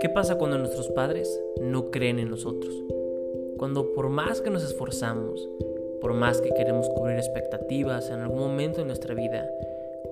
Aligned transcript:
¿Qué 0.00 0.08
pasa 0.08 0.38
cuando 0.38 0.58
nuestros 0.58 0.88
padres 0.90 1.40
no 1.60 1.90
creen 1.90 2.18
en 2.18 2.30
nosotros? 2.30 2.74
Cuando 3.56 3.92
por 3.92 4.08
más 4.08 4.40
que 4.40 4.50
nos 4.50 4.64
esforzamos, 4.64 5.48
por 6.00 6.14
más 6.14 6.40
que 6.40 6.50
queremos 6.50 6.88
cubrir 6.90 7.16
expectativas 7.16 8.10
en 8.10 8.20
algún 8.20 8.38
momento 8.38 8.80
de 8.80 8.86
nuestra 8.86 9.14
vida, 9.14 9.48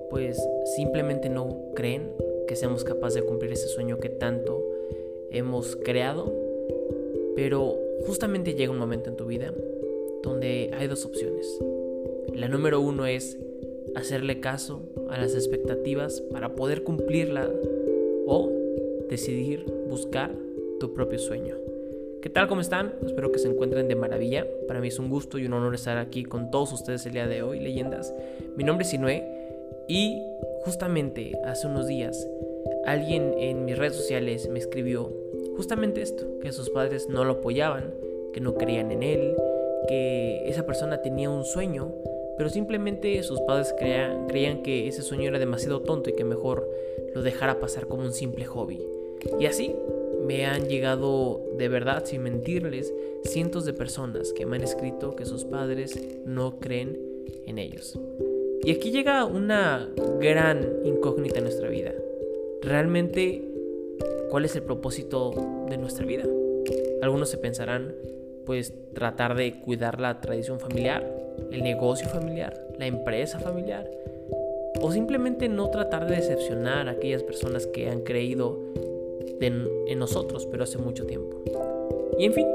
pues 0.09 0.37
simplemente 0.75 1.29
no 1.29 1.71
creen 1.75 2.11
que 2.47 2.55
seamos 2.55 2.83
capaces 2.83 3.21
de 3.21 3.27
cumplir 3.27 3.51
ese 3.51 3.67
sueño 3.67 3.99
que 3.99 4.09
tanto 4.09 4.63
hemos 5.31 5.75
creado. 5.75 6.33
Pero 7.35 7.77
justamente 8.05 8.53
llega 8.53 8.71
un 8.71 8.79
momento 8.79 9.09
en 9.09 9.15
tu 9.15 9.25
vida 9.25 9.53
donde 10.23 10.71
hay 10.73 10.87
dos 10.87 11.05
opciones. 11.05 11.47
La 12.33 12.47
número 12.47 12.81
uno 12.81 13.05
es 13.05 13.37
hacerle 13.95 14.39
caso 14.39 14.81
a 15.09 15.17
las 15.17 15.35
expectativas 15.35 16.21
para 16.31 16.55
poder 16.55 16.83
cumplirla 16.83 17.49
o 18.27 18.51
decidir 19.09 19.65
buscar 19.89 20.31
tu 20.79 20.93
propio 20.93 21.19
sueño. 21.19 21.55
¿Qué 22.21 22.29
tal? 22.29 22.47
¿Cómo 22.47 22.61
están? 22.61 22.95
Espero 23.05 23.31
que 23.31 23.37
se 23.37 23.47
encuentren 23.47 23.87
de 23.87 23.95
maravilla. 23.95 24.47
Para 24.67 24.79
mí 24.79 24.87
es 24.87 24.97
un 24.97 25.09
gusto 25.09 25.37
y 25.37 25.45
un 25.45 25.53
honor 25.53 25.75
estar 25.75 25.97
aquí 25.97 26.23
con 26.23 26.49
todos 26.49 26.73
ustedes 26.73 27.05
el 27.05 27.13
día 27.13 27.27
de 27.27 27.43
hoy, 27.43 27.59
leyendas. 27.59 28.13
Mi 28.57 28.63
nombre 28.63 28.83
es 28.83 28.89
Sinue 28.89 29.23
y 29.87 30.23
justamente 30.63 31.37
hace 31.45 31.67
unos 31.67 31.87
días 31.87 32.27
alguien 32.85 33.35
en 33.37 33.65
mis 33.65 33.77
redes 33.77 33.95
sociales 33.95 34.49
me 34.49 34.57
escribió 34.57 35.13
justamente 35.55 36.01
esto, 36.01 36.39
que 36.39 36.51
sus 36.51 36.69
padres 36.69 37.07
no 37.09 37.23
lo 37.23 37.33
apoyaban, 37.33 37.93
que 38.33 38.41
no 38.41 38.55
creían 38.55 38.91
en 38.91 39.03
él, 39.03 39.35
que 39.87 40.49
esa 40.49 40.65
persona 40.65 41.01
tenía 41.01 41.29
un 41.29 41.45
sueño, 41.45 41.93
pero 42.37 42.49
simplemente 42.49 43.21
sus 43.23 43.39
padres 43.41 43.73
creían, 43.77 44.63
que 44.63 44.87
ese 44.87 45.01
sueño 45.01 45.29
era 45.29 45.39
demasiado 45.39 45.81
tonto 45.81 46.09
y 46.09 46.13
que 46.13 46.23
mejor 46.23 46.69
lo 47.13 47.21
dejara 47.21 47.59
pasar 47.59 47.87
como 47.87 48.03
un 48.03 48.13
simple 48.13 48.45
hobby. 48.45 48.81
Y 49.39 49.45
así 49.45 49.75
me 50.25 50.45
han 50.45 50.67
llegado 50.67 51.41
de 51.57 51.69
verdad, 51.69 52.03
sin 52.05 52.23
mentirles, 52.23 52.93
cientos 53.23 53.65
de 53.65 53.73
personas 53.73 54.33
que 54.33 54.45
me 54.45 54.57
han 54.57 54.63
escrito 54.63 55.15
que 55.15 55.25
sus 55.25 55.45
padres 55.45 55.99
no 56.25 56.59
creen 56.59 56.99
en 57.45 57.57
ellos. 57.57 57.97
Y 58.63 58.71
aquí 58.71 58.91
llega 58.91 59.25
una 59.25 59.89
gran 60.19 60.79
incógnita 60.83 61.37
en 61.37 61.43
nuestra 61.43 61.69
vida. 61.69 61.93
Realmente, 62.61 63.43
¿cuál 64.31 64.45
es 64.45 64.55
el 64.55 64.63
propósito 64.63 65.65
de 65.69 65.77
nuestra 65.77 66.05
vida? 66.05 66.23
Algunos 67.01 67.29
se 67.29 67.37
pensarán, 67.37 67.93
pues, 68.45 68.73
tratar 68.93 69.35
de 69.35 69.59
cuidar 69.61 70.01
la 70.01 70.19
tradición 70.19 70.59
familiar, 70.59 71.24
el 71.51 71.63
negocio 71.63 72.07
familiar, 72.09 72.53
la 72.77 72.87
empresa 72.87 73.39
familiar, 73.39 73.89
o 74.81 74.91
simplemente 74.91 75.47
no 75.47 75.69
tratar 75.69 76.07
de 76.07 76.15
decepcionar 76.15 76.87
a 76.87 76.91
aquellas 76.91 77.23
personas 77.23 77.67
que 77.67 77.89
han 77.89 78.01
creído 78.01 78.59
en 79.39 79.99
nosotros, 79.99 80.47
pero 80.49 80.63
hace 80.63 80.77
mucho 80.77 81.05
tiempo. 81.05 81.37
Y 82.17 82.25
en 82.25 82.33
fin, 82.33 82.47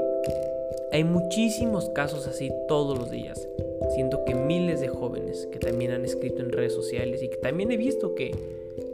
hay 0.91 1.03
muchísimos 1.03 1.89
casos 1.89 2.27
así 2.27 2.51
todos 2.67 2.97
los 2.97 3.09
días. 3.09 3.47
Siento 3.95 4.23
que 4.25 4.35
miles 4.35 4.81
de 4.81 4.87
jóvenes 4.89 5.47
que 5.51 5.59
también 5.59 5.91
han 5.91 6.05
escrito 6.05 6.41
en 6.41 6.51
redes 6.51 6.73
sociales 6.73 7.23
y 7.23 7.29
que 7.29 7.37
también 7.37 7.71
he 7.71 7.77
visto 7.77 8.13
que 8.15 8.31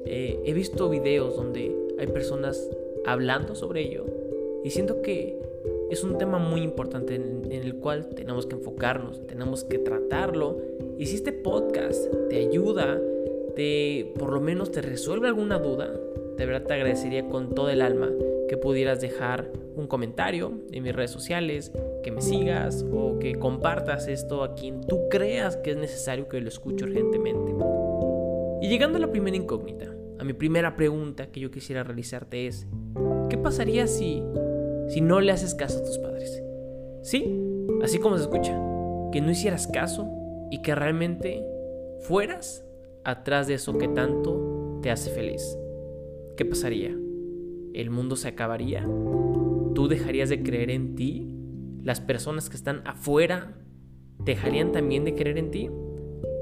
eh, 0.05 0.39
he 0.45 0.53
visto 0.53 0.89
videos 0.89 1.35
donde 1.35 1.75
hay 1.99 2.08
personas 2.08 2.69
hablando 3.05 3.55
sobre 3.55 3.81
ello 3.81 4.05
y 4.63 4.69
siento 4.69 5.02
que 5.02 5.39
es 5.89 6.03
un 6.03 6.17
tema 6.17 6.38
muy 6.38 6.61
importante 6.61 7.16
en, 7.16 7.52
el 7.52 7.75
cual 7.75 8.09
tenemos 8.09 8.45
que 8.45 8.55
enfocarnos, 8.55 9.25
tenemos 9.25 9.63
que 9.63 9.80
tratarlo. 9.80 10.57
Y 10.97 11.05
si 11.05 11.16
este 11.16 11.31
podcast 11.31 12.11
te 12.30 12.38
ayuda, 12.47 12.99
te 13.55 14.11
por 14.17 14.33
lo 14.33 14.41
menos 14.41 14.71
te 14.71 14.81
resuelve 14.81 15.27
alguna 15.27 15.59
duda, 15.59 15.91
de 16.38 16.45
verdad 16.45 16.67
te 16.67 16.73
agradecería 16.73 17.27
con 17.27 17.55
todo 17.55 17.69
el 17.69 17.81
alma 17.81 18.11
que 18.47 18.58
pudieras 18.58 19.02
dejar 19.02 19.52
un 19.75 19.88
comentario 19.88 20.61
en 20.71 20.83
mis 20.83 20.95
redes 20.95 21.11
sociales, 21.11 21.71
que 22.03 22.11
me 22.11 22.21
sigas 22.21 22.86
o 22.92 23.20
que 23.20 23.36
compartas 23.36 24.08
esto 24.08 24.43
a 24.43 24.55
quien 24.55 24.81
tú 24.81 25.09
creas 25.09 25.58
que 25.58 25.71
es 25.71 25.77
necesario 25.77 26.27
que 26.27 26.39
lo 26.39 26.47
escuche 26.47 26.86
urgentemente. 26.86 27.53
Y 28.61 28.70
llegando 28.70 28.97
a 28.97 29.02
la 29.02 29.11
primera 29.11 29.36
incógnita, 29.36 29.93
a 30.20 30.23
mi 30.23 30.33
primera 30.33 30.76
pregunta 30.76 31.27
que 31.27 31.39
yo 31.39 31.52
quisiera 31.52 31.83
realizarte 31.83 32.47
es, 32.47 32.65
¿qué 33.30 33.37
pasaría 33.37 33.87
si, 33.87 34.23
si 34.87 35.02
no 35.02 35.20
le 35.21 35.31
haces 35.31 35.55
caso 35.55 35.80
a 35.80 35.83
tus 35.83 35.98
padres? 35.99 36.43
Sí, 37.02 37.39
así 37.81 37.99
como 37.99 38.17
se 38.17 38.23
escucha, 38.23 38.53
que 39.11 39.21
no 39.21 39.31
hicieras 39.31 39.67
caso 39.67 40.09
y 40.52 40.61
que 40.61 40.75
realmente 40.75 41.43
fueras 42.02 42.65
atrás 43.03 43.47
de 43.47 43.55
eso 43.55 43.77
que 43.77 43.87
tanto 43.87 44.80
te 44.81 44.92
hace 44.92 45.09
feliz. 45.09 45.58
¿qué 46.37 46.45
pasaría? 46.45 46.95
¿El 47.73 47.89
mundo 47.89 48.15
se 48.15 48.27
acabaría? 48.27 48.87
¿Tú 49.73 49.87
dejarías 49.89 50.30
de 50.30 50.43
creer 50.43 50.70
en 50.70 50.95
ti? 50.95 51.36
¿Las 51.83 51.99
personas 51.99 52.49
que 52.49 52.55
están 52.55 52.81
afuera 52.86 53.58
dejarían 54.23 54.71
también 54.71 55.03
de 55.03 55.15
creer 55.15 55.39
en 55.39 55.52
ti? 55.52 55.70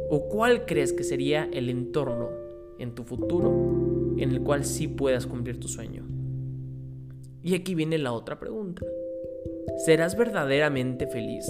¿O 0.09 0.27
cuál 0.29 0.65
crees 0.65 0.91
que 0.91 1.03
sería 1.03 1.45
el 1.45 1.69
entorno 1.69 2.29
en 2.77 2.93
tu 2.93 3.03
futuro 3.03 4.13
en 4.17 4.31
el 4.31 4.41
cual 4.41 4.65
sí 4.65 4.87
puedas 4.89 5.25
cumplir 5.25 5.59
tu 5.59 5.69
sueño? 5.69 6.03
Y 7.45 7.53
aquí 7.53 7.75
viene 7.75 7.99
la 7.99 8.11
otra 8.11 8.39
pregunta. 8.39 8.83
¿Serás 9.85 10.17
verdaderamente 10.17 11.05
feliz? 11.05 11.45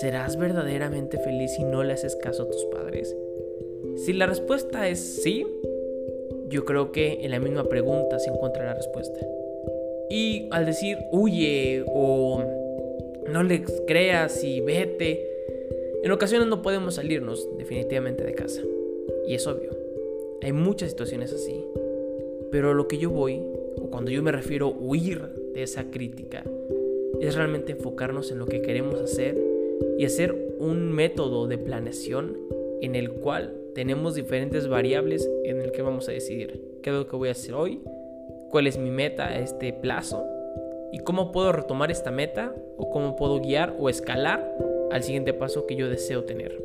¿Serás 0.00 0.36
verdaderamente 0.36 1.16
feliz 1.20 1.54
si 1.54 1.62
no 1.62 1.84
le 1.84 1.92
haces 1.92 2.16
caso 2.16 2.42
a 2.42 2.50
tus 2.50 2.64
padres? 2.64 3.16
Si 4.04 4.12
la 4.12 4.26
respuesta 4.26 4.88
es 4.88 4.98
sí, 5.22 5.46
yo 6.48 6.64
creo 6.64 6.90
que 6.90 7.20
en 7.22 7.30
la 7.30 7.38
misma 7.38 7.68
pregunta 7.68 8.18
se 8.18 8.30
encuentra 8.30 8.64
la 8.64 8.74
respuesta. 8.74 9.20
Y 10.10 10.48
al 10.50 10.66
decir 10.66 10.98
huye 11.12 11.84
o 11.86 12.42
no 13.28 13.44
le 13.44 13.62
creas 13.86 14.42
y 14.42 14.60
vete, 14.60 15.24
en 16.02 16.10
ocasiones 16.10 16.48
no 16.48 16.62
podemos 16.62 16.96
salirnos 16.96 17.48
definitivamente 17.58 18.24
de 18.24 18.34
casa. 18.34 18.62
Y 19.28 19.34
es 19.34 19.46
obvio, 19.46 19.70
hay 20.42 20.50
muchas 20.50 20.90
situaciones 20.90 21.32
así. 21.32 21.64
Pero 22.50 22.74
lo 22.74 22.88
que 22.88 22.98
yo 22.98 23.10
voy, 23.10 23.40
cuando 23.90 24.10
yo 24.10 24.22
me 24.22 24.32
refiero 24.32 24.68
a 24.68 24.76
huir 24.78 25.20
de 25.54 25.62
esa 25.62 25.90
crítica, 25.90 26.44
es 27.20 27.34
realmente 27.34 27.72
enfocarnos 27.72 28.30
en 28.30 28.38
lo 28.38 28.46
que 28.46 28.62
queremos 28.62 29.00
hacer 29.00 29.36
y 29.98 30.04
hacer 30.04 30.34
un 30.58 30.92
método 30.92 31.46
de 31.46 31.58
planeación 31.58 32.38
en 32.80 32.94
el 32.94 33.10
cual 33.12 33.54
tenemos 33.74 34.14
diferentes 34.14 34.68
variables 34.68 35.28
en 35.44 35.60
el 35.60 35.72
que 35.72 35.82
vamos 35.82 36.08
a 36.08 36.12
decidir 36.12 36.60
qué 36.82 36.90
es 36.90 36.96
lo 36.96 37.06
que 37.06 37.16
voy 37.16 37.28
a 37.28 37.32
hacer 37.32 37.54
hoy, 37.54 37.80
cuál 38.50 38.66
es 38.66 38.78
mi 38.78 38.90
meta 38.90 39.28
a 39.28 39.38
este 39.38 39.72
plazo 39.72 40.24
y 40.92 40.98
cómo 40.98 41.30
puedo 41.30 41.52
retomar 41.52 41.90
esta 41.90 42.10
meta 42.10 42.54
o 42.76 42.90
cómo 42.90 43.16
puedo 43.16 43.40
guiar 43.40 43.76
o 43.78 43.88
escalar 43.88 44.56
al 44.90 45.02
siguiente 45.02 45.34
paso 45.34 45.66
que 45.66 45.76
yo 45.76 45.88
deseo 45.88 46.24
tener. 46.24 46.60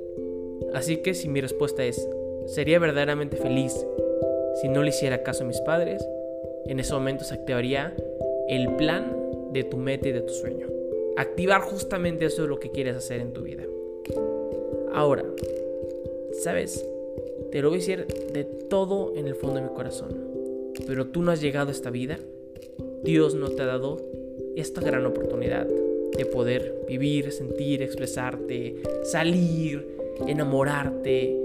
Así 0.74 0.98
que 0.98 1.14
si 1.14 1.30
mi 1.30 1.42
respuesta 1.42 1.84
es, 1.84 2.08
sería 2.48 2.80
verdaderamente 2.80 3.38
feliz 3.38 3.86
si 4.62 4.70
no 4.70 4.84
le 4.84 4.90
hiciera 4.90 5.24
caso 5.24 5.44
a 5.44 5.48
mis 5.48 5.60
padres, 5.62 6.08
en 6.68 6.80
ese 6.80 6.94
momento 6.94 7.24
se 7.24 7.34
activaría 7.34 7.96
el 8.48 8.76
plan 8.76 9.16
de 9.52 9.64
tu 9.64 9.78
meta 9.78 10.10
y 10.10 10.12
de 10.12 10.22
tu 10.22 10.34
sueño. 10.34 10.68
Activar 11.18 11.62
justamente 11.62 12.26
eso 12.26 12.44
es 12.44 12.50
lo 12.50 12.60
que 12.60 12.72
quieres 12.72 12.96
hacer 12.96 13.22
en 13.22 13.34
tu 13.34 13.42
vida. 13.42 13.64
Ahora, 14.94 15.24
¿sabes? 16.44 16.88
Te 17.52 17.62
lo 17.62 17.70
voy 17.70 17.78
a 17.78 17.80
decir 17.80 18.06
de 18.34 18.44
todo 18.44 19.14
en 19.16 19.28
el 19.28 19.36
fondo 19.36 19.58
de 19.58 19.68
mi 19.68 19.74
corazón. 19.74 20.10
Pero 20.86 21.08
tú 21.08 21.22
no 21.22 21.32
has 21.32 21.42
llegado 21.42 21.70
a 21.70 21.72
esta 21.72 21.90
vida. 21.90 22.20
Dios 23.04 23.36
no 23.36 23.50
te 23.50 23.62
ha 23.62 23.66
dado 23.66 23.98
esta 24.56 24.82
gran 24.82 25.06
oportunidad 25.06 25.68
de 25.68 26.26
poder 26.26 26.86
vivir, 26.88 27.32
sentir, 27.32 27.82
expresarte, 27.82 28.76
salir, 29.04 29.88
enamorarte, 30.28 31.38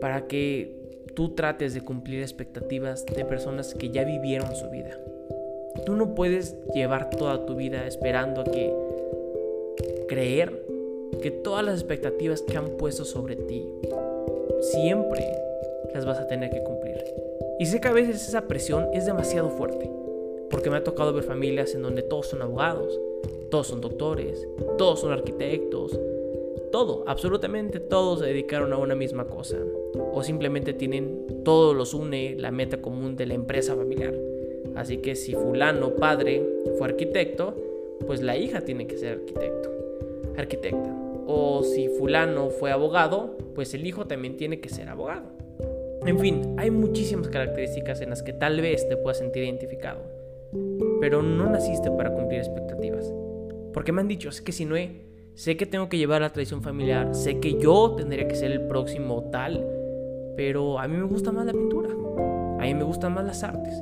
para 0.00 0.26
que 0.26 0.77
tú 1.18 1.30
trates 1.30 1.74
de 1.74 1.80
cumplir 1.80 2.22
expectativas 2.22 3.04
de 3.04 3.24
personas 3.24 3.74
que 3.74 3.90
ya 3.90 4.04
vivieron 4.04 4.54
su 4.54 4.70
vida. 4.70 4.96
Tú 5.84 5.96
no 5.96 6.14
puedes 6.14 6.54
llevar 6.72 7.10
toda 7.10 7.44
tu 7.44 7.56
vida 7.56 7.88
esperando 7.88 8.42
a 8.42 8.44
que 8.44 8.72
creer 10.06 10.64
que 11.20 11.32
todas 11.32 11.66
las 11.66 11.74
expectativas 11.74 12.42
que 12.42 12.56
han 12.56 12.76
puesto 12.76 13.04
sobre 13.04 13.34
ti 13.34 13.68
siempre 14.60 15.26
las 15.92 16.06
vas 16.06 16.20
a 16.20 16.28
tener 16.28 16.50
que 16.50 16.62
cumplir. 16.62 17.02
Y 17.58 17.66
sé 17.66 17.80
que 17.80 17.88
a 17.88 17.92
veces 17.92 18.28
esa 18.28 18.42
presión 18.42 18.86
es 18.92 19.04
demasiado 19.04 19.50
fuerte, 19.50 19.90
porque 20.50 20.70
me 20.70 20.76
ha 20.76 20.84
tocado 20.84 21.12
ver 21.12 21.24
familias 21.24 21.74
en 21.74 21.82
donde 21.82 22.02
todos 22.02 22.28
son 22.28 22.42
abogados, 22.42 22.96
todos 23.50 23.66
son 23.66 23.80
doctores, 23.80 24.46
todos 24.76 25.00
son 25.00 25.10
arquitectos, 25.10 25.98
todo, 26.70 27.04
absolutamente 27.06 27.80
todos 27.80 28.20
se 28.20 28.26
dedicaron 28.26 28.72
a 28.72 28.78
una 28.78 28.94
misma 28.94 29.26
cosa, 29.26 29.58
o 30.12 30.22
simplemente 30.22 30.72
tienen, 30.72 31.42
todo 31.44 31.74
los 31.74 31.94
une 31.94 32.34
la 32.36 32.50
meta 32.50 32.80
común 32.80 33.16
de 33.16 33.26
la 33.26 33.34
empresa 33.34 33.74
familiar. 33.74 34.14
Así 34.74 34.98
que 34.98 35.16
si 35.16 35.34
fulano 35.34 35.94
padre 35.96 36.44
fue 36.78 36.88
arquitecto, 36.88 37.54
pues 38.06 38.22
la 38.22 38.36
hija 38.36 38.60
tiene 38.60 38.86
que 38.86 38.96
ser 38.96 39.18
arquitecto, 39.18 39.70
arquitecta 40.36 40.94
O 41.26 41.62
si 41.62 41.88
fulano 41.88 42.50
fue 42.50 42.70
abogado, 42.70 43.36
pues 43.54 43.74
el 43.74 43.86
hijo 43.86 44.06
también 44.06 44.36
tiene 44.36 44.60
que 44.60 44.68
ser 44.68 44.88
abogado. 44.88 45.26
En 46.06 46.18
fin, 46.18 46.54
hay 46.58 46.70
muchísimas 46.70 47.28
características 47.28 48.00
en 48.00 48.10
las 48.10 48.22
que 48.22 48.32
tal 48.32 48.60
vez 48.60 48.88
te 48.88 48.96
puedas 48.96 49.18
sentir 49.18 49.42
identificado. 49.42 50.00
Pero 51.00 51.22
no 51.22 51.50
naciste 51.50 51.90
para 51.90 52.12
cumplir 52.14 52.38
expectativas. 52.38 53.12
Porque 53.74 53.92
me 53.92 54.00
han 54.00 54.08
dicho, 54.08 54.28
es 54.28 54.40
que 54.40 54.52
si 54.52 54.64
no 54.64 54.76
he, 54.76 55.07
sé 55.38 55.56
que 55.56 55.66
tengo 55.66 55.88
que 55.88 55.98
llevar 55.98 56.20
la 56.20 56.32
tradición 56.32 56.62
familiar, 56.62 57.14
sé 57.14 57.38
que 57.38 57.60
yo 57.60 57.94
tendría 57.96 58.26
que 58.26 58.34
ser 58.34 58.50
el 58.50 58.66
próximo 58.66 59.30
tal, 59.30 59.64
pero 60.36 60.80
a 60.80 60.88
mí 60.88 60.96
me 60.96 61.04
gusta 61.04 61.30
más 61.30 61.46
la 61.46 61.52
pintura, 61.52 61.90
a 61.90 62.62
mí 62.64 62.74
me 62.74 62.82
gustan 62.82 63.14
más 63.14 63.24
las 63.24 63.44
artes, 63.44 63.72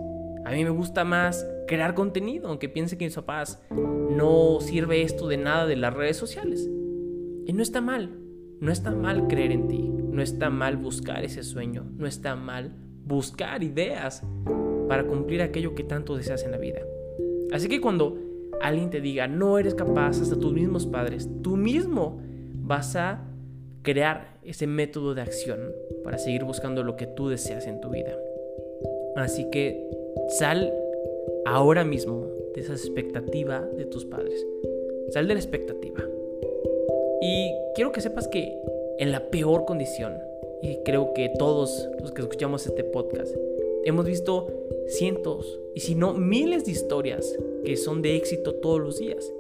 a 0.45 0.51
mí 0.51 0.65
me 0.65 0.71
gusta 0.71 1.05
más 1.05 1.49
crear 1.67 1.95
contenido, 1.95 2.49
aunque 2.49 2.69
piense 2.69 2.99
que 2.99 3.07
mis 3.07 3.15
papás 3.15 3.59
no 3.71 4.59
sirve 4.61 5.01
esto 5.01 5.29
de 5.29 5.39
nada 5.39 5.65
de 5.65 5.77
las 5.77 5.95
redes 5.95 6.19
sociales. 6.19 6.69
Y 7.47 7.55
no 7.55 7.63
está 7.63 7.81
mal, 7.81 8.19
no 8.61 8.71
está 8.71 8.91
mal 8.91 9.27
creer 9.27 9.53
en 9.53 9.67
ti, 9.67 9.89
no 9.89 10.21
está 10.21 10.51
mal 10.51 10.77
buscar 10.77 11.25
ese 11.25 11.43
sueño, 11.43 11.87
no 11.97 12.07
está 12.07 12.37
mal 12.37 12.77
buscar 13.07 13.63
ideas 13.63 14.23
para 14.89 15.07
cumplir 15.07 15.41
aquello 15.41 15.75
que 15.75 15.85
tanto 15.85 16.19
deseas 16.19 16.45
en 16.45 16.51
la 16.51 16.59
vida. 16.59 16.81
Así 17.51 17.69
que 17.69 17.81
cuando 17.81 18.26
alguien 18.61 18.91
te 18.91 19.01
diga 19.01 19.27
no 19.27 19.59
eres 19.59 19.75
capaz, 19.75 20.21
hasta 20.21 20.39
tus 20.39 20.53
mismos 20.53 20.87
padres, 20.87 21.29
tú 21.43 21.57
mismo 21.57 22.21
vas 22.55 22.97
a 22.97 23.23
crear 23.83 24.39
ese 24.43 24.67
método 24.67 25.15
de 25.15 25.23
acción 25.23 25.73
para 26.03 26.19
seguir 26.19 26.45
buscando 26.45 26.83
lo 26.83 26.97
que 26.97 27.07
tú 27.07 27.29
deseas 27.29 27.67
en 27.67 27.81
tu 27.81 27.91
vida. 27.91 28.17
Así 29.17 29.49
que 29.51 29.89
sal 30.39 30.73
ahora 31.47 31.85
mismo 31.85 32.29
de 32.55 32.61
esa 32.61 32.73
expectativa 32.73 33.61
de 33.61 33.87
tus 33.87 34.05
padres. 34.05 34.45
Sal 35.11 35.29
de 35.29 35.35
la 35.35 35.41
expectativa. 35.41 36.03
Y 37.21 37.51
quiero 37.75 37.93
que 37.93 38.01
sepas 38.01 38.29
que 38.29 38.61
en 38.99 39.13
la 39.13 39.31
peor 39.31 39.65
condición, 39.65 40.15
y 40.63 40.79
creo 40.85 41.13
que 41.15 41.31
todos 41.39 41.89
los 42.01 42.13
que 42.13 42.23
escuchamos 42.23 42.67
este 42.67 42.83
podcast, 42.83 43.35
hemos 43.85 44.07
visto 44.07 44.49
cientos, 44.89 45.61
y 45.75 45.81
si 45.81 45.95
no 45.95 46.15
miles 46.15 46.65
de 46.65 46.73
historias 46.73 47.39
que 47.67 47.77
son 47.77 48.01
de 48.01 48.17
éxito 48.17 48.55
todos 48.55 48.81
los 48.81 48.99
días. 48.99 49.31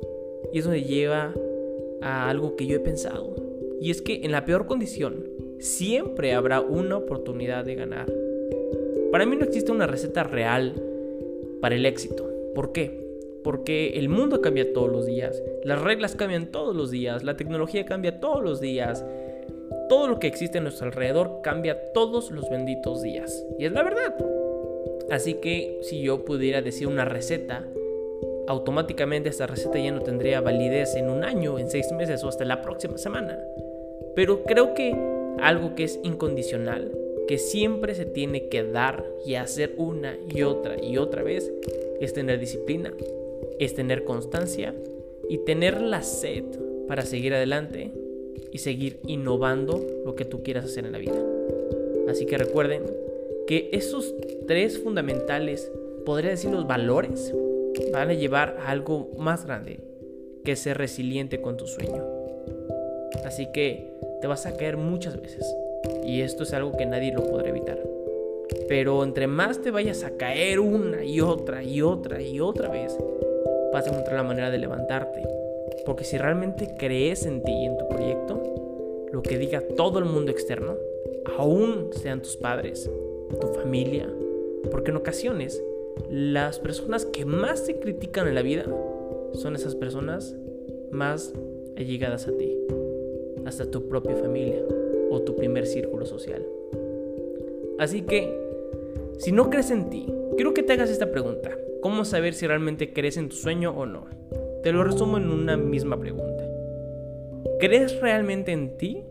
Y 0.52 0.58
eso 0.58 0.68
me 0.68 0.82
lleva 0.82 1.32
a 2.02 2.28
algo 2.28 2.56
que 2.56 2.66
yo 2.66 2.76
he 2.76 2.80
pensado. 2.80 3.34
Y 3.80 3.90
es 3.90 4.02
que 4.02 4.24
en 4.24 4.32
la 4.32 4.44
peor 4.44 4.66
condición 4.66 5.28
siempre 5.60 6.34
habrá 6.34 6.60
una 6.60 6.96
oportunidad 6.96 7.64
de 7.64 7.76
ganar. 7.76 8.12
Para 9.12 9.26
mí 9.26 9.36
no 9.36 9.44
existe 9.44 9.70
una 9.70 9.86
receta 9.86 10.24
real 10.24 10.74
para 11.60 11.76
el 11.76 11.86
éxito. 11.86 12.28
¿Por 12.54 12.72
qué? 12.72 13.06
Porque 13.44 13.90
el 13.98 14.08
mundo 14.08 14.40
cambia 14.40 14.72
todos 14.72 14.90
los 14.90 15.06
días, 15.06 15.40
las 15.62 15.80
reglas 15.80 16.16
cambian 16.16 16.50
todos 16.50 16.74
los 16.74 16.90
días, 16.90 17.22
la 17.22 17.36
tecnología 17.36 17.86
cambia 17.86 18.18
todos 18.18 18.42
los 18.42 18.60
días, 18.60 19.04
todo 19.88 20.08
lo 20.08 20.18
que 20.18 20.26
existe 20.26 20.58
a 20.58 20.62
nuestro 20.62 20.88
alrededor 20.88 21.42
cambia 21.44 21.92
todos 21.92 22.32
los 22.32 22.50
benditos 22.50 23.02
días. 23.02 23.46
Y 23.56 23.66
es 23.66 23.72
la 23.72 23.84
verdad. 23.84 24.16
Así 25.10 25.34
que 25.34 25.78
si 25.82 26.02
yo 26.02 26.24
pudiera 26.24 26.60
decir 26.60 26.88
una 26.88 27.04
receta, 27.04 27.64
automáticamente 28.46 29.28
esta 29.28 29.46
receta 29.46 29.78
ya 29.78 29.92
no 29.92 30.00
tendría 30.00 30.40
validez 30.40 30.94
en 30.96 31.08
un 31.10 31.24
año, 31.24 31.58
en 31.58 31.70
seis 31.70 31.90
meses 31.92 32.22
o 32.24 32.28
hasta 32.28 32.44
la 32.44 32.62
próxima 32.62 32.98
semana. 32.98 33.38
Pero 34.14 34.44
creo 34.44 34.74
que 34.74 34.94
algo 35.40 35.74
que 35.74 35.84
es 35.84 36.00
incondicional, 36.02 36.92
que 37.28 37.38
siempre 37.38 37.94
se 37.94 38.06
tiene 38.06 38.48
que 38.48 38.62
dar 38.62 39.04
y 39.24 39.34
hacer 39.34 39.74
una 39.76 40.16
y 40.34 40.42
otra 40.42 40.76
y 40.82 40.96
otra 40.98 41.22
vez, 41.22 41.52
es 42.00 42.12
tener 42.12 42.38
disciplina, 42.38 42.92
es 43.58 43.74
tener 43.74 44.04
constancia 44.04 44.74
y 45.28 45.38
tener 45.38 45.80
la 45.80 46.02
sed 46.02 46.44
para 46.86 47.02
seguir 47.02 47.34
adelante 47.34 47.92
y 48.52 48.58
seguir 48.58 49.00
innovando 49.06 49.84
lo 50.04 50.14
que 50.14 50.24
tú 50.24 50.42
quieras 50.42 50.66
hacer 50.66 50.86
en 50.86 50.92
la 50.92 50.98
vida. 50.98 51.22
Así 52.08 52.26
que 52.26 52.38
recuerden 52.38 52.84
que 53.46 53.70
esos 53.72 54.14
tres 54.46 54.78
fundamentales, 54.78 55.70
podría 56.04 56.30
decir 56.30 56.50
los 56.50 56.66
valores, 56.66 57.34
van 57.92 58.10
a 58.10 58.14
llevar 58.14 58.56
a 58.60 58.70
algo 58.70 59.10
más 59.18 59.46
grande, 59.46 59.80
que 60.44 60.56
ser 60.56 60.78
resiliente 60.78 61.40
con 61.40 61.56
tu 61.56 61.66
sueño. 61.66 62.04
Así 63.24 63.50
que 63.52 63.92
te 64.20 64.26
vas 64.26 64.46
a 64.46 64.56
caer 64.56 64.76
muchas 64.76 65.20
veces 65.20 65.44
y 66.04 66.20
esto 66.20 66.44
es 66.44 66.52
algo 66.52 66.72
que 66.76 66.86
nadie 66.86 67.12
lo 67.12 67.24
podrá 67.24 67.48
evitar. 67.48 67.78
Pero 68.68 69.02
entre 69.02 69.26
más 69.26 69.60
te 69.60 69.70
vayas 69.70 70.04
a 70.04 70.16
caer 70.16 70.60
una 70.60 71.04
y 71.04 71.20
otra 71.20 71.62
y 71.62 71.82
otra 71.82 72.22
y 72.22 72.40
otra 72.40 72.68
vez, 72.68 72.96
vas 73.72 73.86
a 73.86 73.90
encontrar 73.90 74.16
la 74.16 74.22
manera 74.22 74.50
de 74.50 74.58
levantarte. 74.58 75.22
Porque 75.84 76.04
si 76.04 76.16
realmente 76.16 76.74
crees 76.78 77.26
en 77.26 77.42
ti 77.42 77.52
y 77.52 77.66
en 77.66 77.76
tu 77.76 77.88
proyecto, 77.88 78.42
lo 79.12 79.22
que 79.22 79.38
diga 79.38 79.62
todo 79.76 79.98
el 79.98 80.04
mundo 80.04 80.30
externo, 80.30 80.76
aún 81.38 81.90
sean 81.92 82.22
tus 82.22 82.36
padres, 82.36 82.90
tu 83.40 83.48
familia, 83.48 84.08
porque 84.70 84.90
en 84.90 84.96
ocasiones 84.96 85.62
las 86.10 86.58
personas 86.58 87.04
que 87.06 87.24
más 87.24 87.64
te 87.64 87.78
critican 87.78 88.28
en 88.28 88.34
la 88.34 88.42
vida 88.42 88.64
son 89.32 89.54
esas 89.54 89.74
personas 89.74 90.36
más 90.90 91.32
allegadas 91.76 92.28
a 92.28 92.36
ti, 92.36 92.56
hasta 93.44 93.70
tu 93.70 93.88
propia 93.88 94.16
familia 94.16 94.62
o 95.10 95.22
tu 95.22 95.36
primer 95.36 95.66
círculo 95.66 96.06
social. 96.06 96.44
Así 97.78 98.02
que, 98.02 98.32
si 99.18 99.32
no 99.32 99.50
crees 99.50 99.70
en 99.70 99.90
ti, 99.90 100.06
quiero 100.36 100.54
que 100.54 100.62
te 100.62 100.72
hagas 100.72 100.90
esta 100.90 101.10
pregunta. 101.10 101.56
¿Cómo 101.82 102.04
saber 102.04 102.34
si 102.34 102.46
realmente 102.46 102.92
crees 102.92 103.16
en 103.16 103.28
tu 103.28 103.36
sueño 103.36 103.70
o 103.70 103.86
no? 103.86 104.06
Te 104.62 104.72
lo 104.72 104.82
resumo 104.82 105.18
en 105.18 105.30
una 105.30 105.56
misma 105.56 106.00
pregunta. 106.00 106.44
¿Crees 107.60 108.00
realmente 108.00 108.52
en 108.52 108.76
ti 108.76 109.04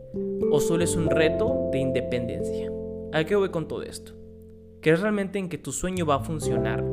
o 0.51 0.59
solo 0.59 0.83
es 0.83 0.95
un 0.95 1.09
reto 1.09 1.69
de 1.71 1.79
independencia? 1.79 2.71
¿A 3.13 3.23
qué 3.23 3.35
voy 3.35 3.49
con 3.49 3.67
todo 3.67 3.83
esto? 3.83 4.13
¿Crees 4.85 5.01
realmente 5.01 5.39
en 5.39 5.49
que 5.49 5.57
tu 5.57 5.71
sueño 5.71 6.05
va 6.05 6.17
a 6.17 6.19
funcionar? 6.19 6.83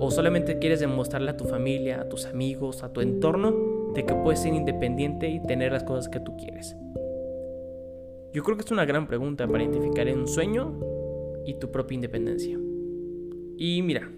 ¿O 0.00 0.10
solamente 0.10 0.58
quieres 0.58 0.80
demostrarle 0.80 1.30
a 1.30 1.36
tu 1.36 1.44
familia, 1.44 2.00
a 2.00 2.08
tus 2.08 2.26
amigos, 2.26 2.82
a 2.82 2.92
tu 2.92 3.02
entorno 3.02 3.92
de 3.94 4.04
que 4.04 4.14
puedes 4.16 4.40
ser 4.40 4.52
independiente 4.52 5.28
y 5.28 5.40
tener 5.40 5.70
las 5.70 5.84
cosas 5.84 6.08
que 6.08 6.18
tú 6.18 6.36
quieres? 6.36 6.74
Yo 8.32 8.42
creo 8.42 8.56
que 8.56 8.64
es 8.64 8.70
una 8.72 8.84
gran 8.84 9.06
pregunta 9.06 9.46
para 9.46 9.62
identificar 9.62 10.08
un 10.08 10.26
sueño 10.26 10.76
y 11.46 11.54
tu 11.60 11.70
propia 11.70 11.94
independencia. 11.94 12.58
Y 13.58 13.80
mira, 13.82 14.10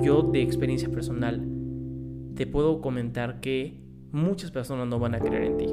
yo 0.00 0.22
de 0.22 0.40
experiencia 0.40 0.88
personal 0.88 1.46
te 2.34 2.46
puedo 2.46 2.80
comentar 2.80 3.40
que 3.40 3.82
muchas 4.10 4.50
personas 4.50 4.88
no 4.88 4.98
van 4.98 5.16
a 5.16 5.20
creer 5.20 5.42
en 5.42 5.56
ti. 5.58 5.66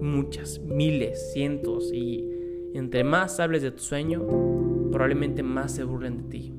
Muchas, 0.00 0.58
miles, 0.58 1.32
cientos. 1.32 1.92
Y 1.92 2.28
entre 2.74 3.04
más 3.04 3.38
hables 3.38 3.62
de 3.62 3.70
tu 3.70 3.84
sueño, 3.84 4.65
probablemente 4.90 5.42
más 5.42 5.72
se 5.72 5.84
burlen 5.84 6.18
de 6.18 6.28
ti. 6.28 6.54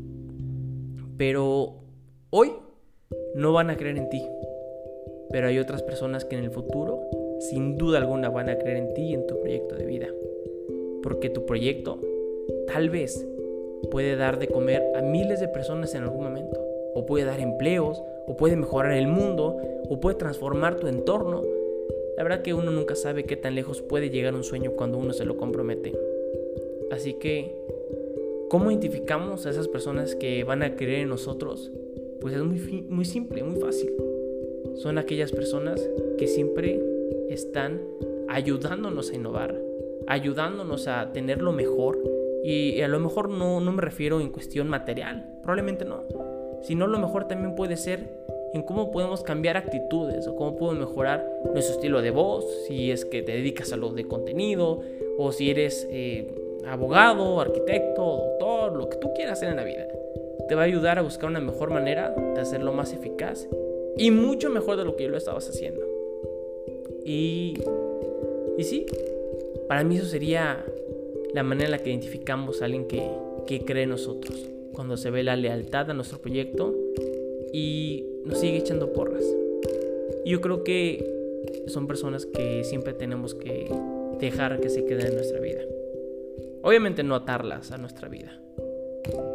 Pero 1.17 1.75
hoy 2.29 2.53
no 3.35 3.53
van 3.53 3.69
a 3.69 3.77
creer 3.77 3.97
en 3.97 4.09
ti. 4.09 4.23
Pero 5.31 5.47
hay 5.47 5.59
otras 5.59 5.83
personas 5.83 6.25
que 6.25 6.37
en 6.37 6.43
el 6.43 6.51
futuro, 6.51 7.01
sin 7.39 7.77
duda 7.77 7.97
alguna, 7.97 8.29
van 8.29 8.49
a 8.49 8.57
creer 8.57 8.77
en 8.77 8.93
ti 8.93 9.01
y 9.01 9.13
en 9.13 9.27
tu 9.27 9.39
proyecto 9.39 9.75
de 9.75 9.85
vida. 9.85 10.07
Porque 11.03 11.29
tu 11.29 11.45
proyecto 11.45 11.99
tal 12.67 12.89
vez 12.89 13.27
puede 13.91 14.15
dar 14.15 14.39
de 14.39 14.47
comer 14.47 14.83
a 14.95 15.01
miles 15.01 15.39
de 15.39 15.47
personas 15.47 15.93
en 15.95 16.03
algún 16.03 16.23
momento 16.23 16.67
o 16.97 17.05
puede 17.05 17.25
dar 17.25 17.39
empleos, 17.39 18.03
o 18.25 18.35
puede 18.35 18.55
mejorar 18.55 18.93
el 18.93 19.07
mundo, 19.07 19.55
o 19.87 19.99
puede 19.99 20.15
transformar 20.15 20.77
tu 20.77 20.87
entorno. 20.87 21.43
La 22.17 22.23
verdad 22.23 22.41
que 22.41 22.55
uno 22.55 22.71
nunca 22.71 22.95
sabe 22.95 23.23
qué 23.23 23.37
tan 23.37 23.53
lejos 23.53 23.83
puede 23.83 24.09
llegar 24.09 24.33
un 24.33 24.43
sueño 24.43 24.71
cuando 24.71 24.97
uno 24.97 25.13
se 25.13 25.23
lo 25.23 25.37
compromete. 25.37 25.93
Así 26.89 27.13
que, 27.13 27.55
¿cómo 28.49 28.71
identificamos 28.71 29.45
a 29.45 29.49
esas 29.49 29.67
personas 29.67 30.15
que 30.15 30.43
van 30.43 30.63
a 30.63 30.75
creer 30.75 31.01
en 31.01 31.09
nosotros? 31.09 31.71
Pues 32.21 32.33
es 32.33 32.43
muy, 32.43 32.59
muy 32.89 33.05
simple, 33.05 33.43
muy 33.43 33.59
fácil. 33.59 33.91
Son 34.75 34.97
aquellas 34.97 35.31
personas 35.31 35.87
que 36.17 36.27
siempre 36.27 36.81
están 37.29 37.81
ayudándonos 38.27 39.11
a 39.11 39.15
innovar, 39.15 39.59
ayudándonos 40.07 40.87
a 40.87 41.11
tener 41.11 41.41
lo 41.41 41.51
mejor. 41.51 41.99
Y 42.43 42.81
a 42.81 42.87
lo 42.87 42.99
mejor 42.99 43.29
no, 43.29 43.59
no 43.59 43.71
me 43.71 43.81
refiero 43.81 44.21
en 44.21 44.29
cuestión 44.29 44.69
material, 44.69 45.39
probablemente 45.41 45.83
no 45.83 46.03
sino 46.61 46.87
lo 46.87 46.99
mejor 46.99 47.27
también 47.27 47.55
puede 47.55 47.77
ser 47.77 48.09
en 48.53 48.63
cómo 48.63 48.91
podemos 48.91 49.23
cambiar 49.23 49.57
actitudes 49.57 50.27
o 50.27 50.35
cómo 50.35 50.55
podemos 50.55 50.89
mejorar 50.89 51.25
nuestro 51.53 51.75
estilo 51.75 52.01
de 52.01 52.11
voz, 52.11 52.45
si 52.67 52.91
es 52.91 53.05
que 53.05 53.21
te 53.21 53.33
dedicas 53.33 53.71
a 53.73 53.77
lo 53.77 53.91
de 53.91 54.05
contenido 54.05 54.81
o 55.17 55.31
si 55.31 55.49
eres 55.49 55.87
eh, 55.91 56.33
abogado, 56.65 57.39
arquitecto, 57.39 58.03
doctor, 58.03 58.73
lo 58.73 58.89
que 58.89 58.97
tú 58.97 59.13
quieras 59.13 59.37
hacer 59.37 59.49
en 59.49 59.57
la 59.57 59.63
vida. 59.63 59.87
Te 60.47 60.55
va 60.55 60.61
a 60.61 60.65
ayudar 60.65 60.97
a 60.97 61.01
buscar 61.01 61.29
una 61.29 61.39
mejor 61.39 61.69
manera 61.69 62.09
de 62.09 62.39
hacerlo 62.39 62.71
más 62.71 62.93
eficaz 62.93 63.47
y 63.97 64.11
mucho 64.11 64.49
mejor 64.49 64.77
de 64.77 64.85
lo 64.85 64.95
que 64.95 65.03
yo 65.03 65.09
lo 65.09 65.17
estabas 65.17 65.49
haciendo. 65.49 65.81
Y, 67.05 67.55
y 68.57 68.63
sí, 68.63 68.85
para 69.67 69.83
mí 69.83 69.97
eso 69.97 70.07
sería 70.07 70.65
la 71.33 71.43
manera 71.43 71.65
en 71.65 71.71
la 71.71 71.79
que 71.79 71.89
identificamos 71.89 72.61
a 72.61 72.65
alguien 72.65 72.87
que, 72.87 73.09
que 73.45 73.65
cree 73.65 73.83
en 73.83 73.89
nosotros 73.89 74.45
cuando 74.73 74.95
se 74.95 75.09
ve 75.09 75.23
la 75.23 75.35
lealtad 75.35 75.89
a 75.89 75.93
nuestro 75.93 76.19
proyecto 76.19 76.75
y 77.51 78.05
nos 78.25 78.39
sigue 78.39 78.57
echando 78.57 78.93
porras. 78.93 79.23
Y 80.23 80.31
yo 80.31 80.41
creo 80.41 80.63
que 80.63 81.03
son 81.67 81.87
personas 81.87 82.25
que 82.25 82.63
siempre 82.63 82.93
tenemos 82.93 83.33
que 83.33 83.71
dejar 84.19 84.59
que 84.59 84.69
se 84.69 84.85
queden 84.85 85.07
en 85.07 85.15
nuestra 85.15 85.39
vida. 85.39 85.61
Obviamente 86.67 87.01
no 87.01 87.15
atarlas 87.15 87.71
a 87.71 87.77
nuestra 87.77 88.09
vida, 88.09 88.29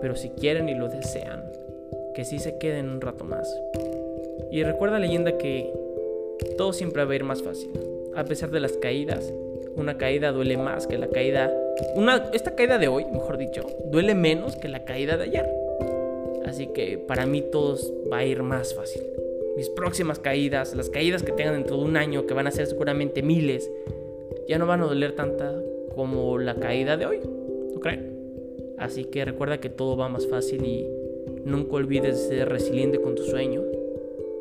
pero 0.02 0.16
si 0.16 0.28
quieren 0.28 0.68
y 0.68 0.74
lo 0.74 0.90
desean, 0.90 1.42
que 2.14 2.26
sí 2.26 2.38
se 2.38 2.58
queden 2.58 2.90
un 2.90 3.00
rato 3.00 3.24
más. 3.24 3.48
Y 4.50 4.62
recuerda 4.62 4.98
la 4.98 5.06
leyenda 5.06 5.38
que 5.38 5.72
todo 6.58 6.74
siempre 6.74 7.02
va 7.06 7.10
a 7.10 7.16
ir 7.16 7.24
más 7.24 7.42
fácil. 7.42 7.70
A 8.14 8.24
pesar 8.24 8.50
de 8.50 8.60
las 8.60 8.72
caídas, 8.72 9.32
una 9.76 9.96
caída 9.96 10.30
duele 10.30 10.58
más 10.58 10.86
que 10.86 10.98
la 10.98 11.08
caída... 11.08 11.50
Una, 11.94 12.28
esta 12.34 12.54
caída 12.54 12.76
de 12.76 12.88
hoy, 12.88 13.06
mejor 13.06 13.38
dicho, 13.38 13.62
duele 13.86 14.14
menos 14.14 14.56
que 14.56 14.68
la 14.68 14.84
caída 14.84 15.16
de 15.16 15.24
ayer. 15.24 15.48
Así 16.44 16.66
que 16.66 16.98
para 16.98 17.24
mí 17.24 17.40
todo 17.40 17.78
va 18.12 18.18
a 18.18 18.24
ir 18.26 18.42
más 18.42 18.74
fácil. 18.74 19.04
Mis 19.56 19.70
próximas 19.70 20.18
caídas, 20.18 20.74
las 20.74 20.90
caídas 20.90 21.22
que 21.22 21.32
tengan 21.32 21.54
dentro 21.54 21.78
de 21.78 21.84
un 21.84 21.96
año, 21.96 22.26
que 22.26 22.34
van 22.34 22.46
a 22.46 22.50
ser 22.50 22.66
seguramente 22.66 23.22
miles, 23.22 23.70
ya 24.46 24.58
no 24.58 24.66
van 24.66 24.82
a 24.82 24.84
doler 24.84 25.12
tanta 25.12 25.58
como 25.94 26.38
la 26.38 26.54
caída 26.54 26.96
de 26.96 27.06
hoy. 27.06 27.20
¿No 27.72 27.80
creen? 27.80 28.12
Así 28.78 29.04
que 29.04 29.24
recuerda 29.24 29.58
que 29.58 29.68
todo 29.68 29.96
va 29.96 30.08
más 30.08 30.26
fácil 30.26 30.64
y 30.64 30.88
nunca 31.44 31.76
olvides 31.76 32.28
de 32.28 32.36
ser 32.36 32.48
resiliente 32.48 33.00
con 33.00 33.14
tu 33.14 33.22
sueño, 33.22 33.62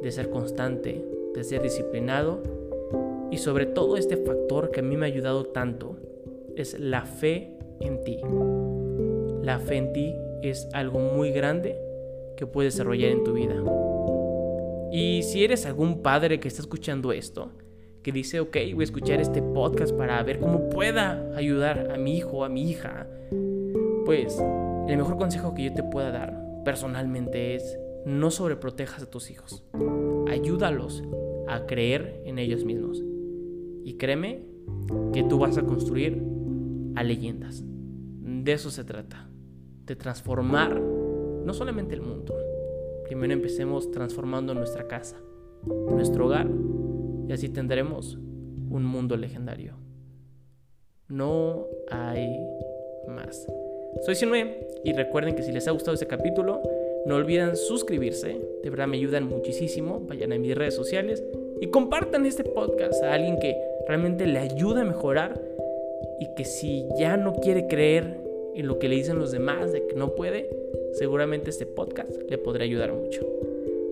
de 0.01 0.11
ser 0.11 0.29
constante, 0.29 1.05
de 1.33 1.43
ser 1.43 1.61
disciplinado 1.61 2.41
y 3.31 3.37
sobre 3.37 3.65
todo 3.65 3.97
este 3.97 4.17
factor 4.17 4.71
que 4.71 4.81
a 4.81 4.83
mí 4.83 4.97
me 4.97 5.05
ha 5.05 5.09
ayudado 5.09 5.45
tanto 5.45 5.95
es 6.55 6.77
la 6.79 7.05
fe 7.05 7.57
en 7.79 8.03
ti. 8.03 8.19
La 9.41 9.59
fe 9.59 9.77
en 9.77 9.93
ti 9.93 10.15
es 10.41 10.67
algo 10.73 10.99
muy 10.99 11.31
grande 11.31 11.77
que 12.35 12.45
puedes 12.45 12.73
desarrollar 12.73 13.11
en 13.11 13.23
tu 13.23 13.33
vida. 13.33 13.55
Y 14.91 15.23
si 15.23 15.43
eres 15.43 15.65
algún 15.65 16.01
padre 16.01 16.39
que 16.39 16.49
está 16.49 16.61
escuchando 16.61 17.13
esto, 17.13 17.49
que 18.03 18.11
dice, 18.11 18.39
ok, 18.39 18.57
voy 18.73 18.81
a 18.81 18.83
escuchar 18.83 19.21
este 19.21 19.41
podcast 19.41 19.93
para 19.95 20.21
ver 20.23 20.39
cómo 20.39 20.69
pueda 20.69 21.35
ayudar 21.35 21.91
a 21.91 21.97
mi 21.97 22.17
hijo, 22.17 22.43
a 22.43 22.49
mi 22.49 22.69
hija, 22.69 23.07
pues 24.05 24.41
el 24.87 24.97
mejor 24.97 25.17
consejo 25.17 25.53
que 25.53 25.65
yo 25.65 25.73
te 25.73 25.83
pueda 25.83 26.11
dar 26.11 26.41
personalmente 26.65 27.55
es 27.55 27.77
no 28.05 28.31
sobreprotejas 28.31 29.03
a 29.03 29.09
tus 29.09 29.29
hijos. 29.29 29.63
Ayúdalos 30.27 31.03
a 31.47 31.65
creer 31.65 32.21
en 32.25 32.39
ellos 32.39 32.65
mismos. 32.65 33.03
Y 33.83 33.95
créeme 33.97 34.45
que 35.13 35.23
tú 35.23 35.39
vas 35.39 35.57
a 35.57 35.63
construir 35.63 36.23
a 36.95 37.03
leyendas. 37.03 37.63
De 37.65 38.53
eso 38.53 38.71
se 38.71 38.83
trata. 38.83 39.29
De 39.85 39.95
transformar 39.95 40.79
no 40.79 41.53
solamente 41.53 41.95
el 41.95 42.01
mundo. 42.01 42.35
Primero 43.05 43.33
empecemos 43.33 43.91
transformando 43.91 44.53
nuestra 44.53 44.87
casa, 44.87 45.17
nuestro 45.65 46.25
hogar. 46.27 46.47
Y 47.27 47.33
así 47.33 47.49
tendremos 47.49 48.15
un 48.15 48.85
mundo 48.85 49.17
legendario. 49.17 49.75
No 51.07 51.67
hay 51.89 52.39
más. 53.07 53.47
Soy 54.01 54.15
Sinue 54.15 54.67
y 54.83 54.93
recuerden 54.93 55.35
que 55.35 55.43
si 55.43 55.51
les 55.51 55.67
ha 55.67 55.71
gustado 55.71 55.93
este 55.93 56.07
capítulo, 56.07 56.61
no 57.05 57.15
olviden 57.15 57.55
suscribirse, 57.55 58.39
de 58.63 58.69
verdad 58.69 58.87
me 58.87 58.97
ayudan 58.97 59.27
muchísimo. 59.27 60.01
Vayan 60.07 60.31
a 60.31 60.37
mis 60.37 60.55
redes 60.55 60.75
sociales 60.75 61.23
y 61.59 61.67
compartan 61.67 62.25
este 62.25 62.43
podcast 62.43 63.03
a 63.03 63.13
alguien 63.13 63.39
que 63.39 63.55
realmente 63.87 64.25
le 64.27 64.39
ayude 64.39 64.81
a 64.81 64.85
mejorar 64.85 65.41
y 66.19 66.33
que 66.35 66.45
si 66.45 66.87
ya 66.97 67.17
no 67.17 67.33
quiere 67.33 67.67
creer 67.67 68.21
en 68.55 68.67
lo 68.67 68.79
que 68.79 68.87
le 68.87 68.95
dicen 68.95 69.19
los 69.19 69.31
demás 69.31 69.71
de 69.71 69.87
que 69.87 69.95
no 69.95 70.15
puede, 70.15 70.49
seguramente 70.93 71.49
este 71.49 71.65
podcast 71.65 72.11
le 72.29 72.37
podrá 72.37 72.63
ayudar 72.63 72.93
mucho. 72.93 73.27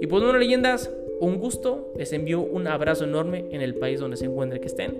Y 0.01 0.07
pues 0.07 0.23
bueno, 0.23 0.37
leyendas, 0.37 0.91
un 1.19 1.37
gusto, 1.37 1.91
les 1.97 2.13
envío 2.13 2.41
un 2.41 2.67
abrazo 2.67 3.03
enorme 3.03 3.45
en 3.51 3.61
el 3.61 3.75
país 3.75 3.99
donde 3.99 4.17
se 4.17 4.25
encuentren 4.25 4.61
que 4.61 4.67
estén 4.67 4.95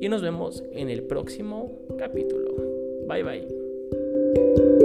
y 0.00 0.08
nos 0.08 0.22
vemos 0.22 0.64
en 0.72 0.90
el 0.90 1.02
próximo 1.02 1.78
capítulo. 1.98 2.54
Bye 3.06 3.22
bye. 3.22 4.81